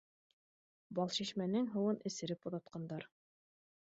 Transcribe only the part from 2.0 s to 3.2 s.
эсереп оҙатҡандар